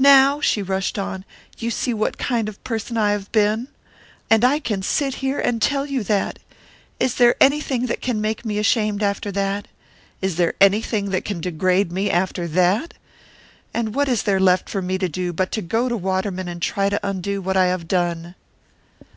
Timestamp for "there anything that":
7.14-8.00, 10.34-11.24